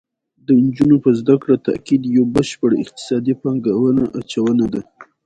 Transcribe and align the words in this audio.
د 0.45 0.47
نجونو 0.63 0.95
په 1.03 1.09
زده 1.19 1.35
کړه 1.41 1.55
تاکید 1.67 2.01
یو 2.15 2.23
بشپړ 2.35 2.71
اقتصادي 2.83 3.33
پانګه 3.41 3.73
اچونه 4.19 4.65
ده 4.73 4.81